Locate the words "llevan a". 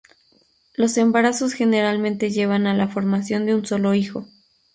2.31-2.73